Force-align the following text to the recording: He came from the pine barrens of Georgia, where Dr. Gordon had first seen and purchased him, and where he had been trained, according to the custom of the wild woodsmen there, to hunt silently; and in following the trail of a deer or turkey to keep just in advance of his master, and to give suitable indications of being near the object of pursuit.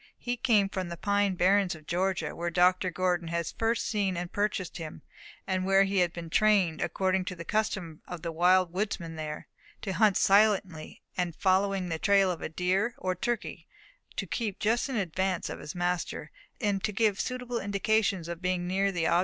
He 0.17 0.35
came 0.35 0.67
from 0.67 0.89
the 0.89 0.97
pine 0.97 1.35
barrens 1.35 1.75
of 1.75 1.85
Georgia, 1.85 2.35
where 2.35 2.49
Dr. 2.49 2.89
Gordon 2.89 3.27
had 3.27 3.45
first 3.59 3.85
seen 3.85 4.17
and 4.17 4.31
purchased 4.33 4.77
him, 4.77 5.03
and 5.45 5.63
where 5.63 5.83
he 5.83 5.99
had 5.99 6.11
been 6.11 6.31
trained, 6.31 6.81
according 6.81 7.23
to 7.25 7.35
the 7.35 7.45
custom 7.45 8.01
of 8.07 8.23
the 8.23 8.31
wild 8.31 8.73
woodsmen 8.73 9.15
there, 9.15 9.47
to 9.83 9.91
hunt 9.93 10.17
silently; 10.17 11.03
and 11.15 11.27
in 11.35 11.39
following 11.39 11.89
the 11.89 11.99
trail 11.99 12.31
of 12.31 12.41
a 12.41 12.49
deer 12.49 12.95
or 12.97 13.13
turkey 13.13 13.67
to 14.15 14.25
keep 14.25 14.57
just 14.57 14.89
in 14.89 14.95
advance 14.95 15.51
of 15.51 15.59
his 15.59 15.75
master, 15.75 16.31
and 16.59 16.83
to 16.83 16.91
give 16.91 17.19
suitable 17.19 17.59
indications 17.59 18.27
of 18.27 18.41
being 18.41 18.65
near 18.65 18.91
the 18.91 19.01
object 19.01 19.05
of 19.05 19.11
pursuit. 19.11 19.19